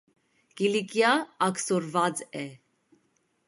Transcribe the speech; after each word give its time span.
Կիլիկիա 0.61 1.11
աքսորուած 1.49 2.25
է։ 2.41 2.43